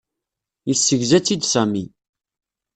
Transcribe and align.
Yessegza-tt-id 0.67 1.43
Sami. 1.51 1.85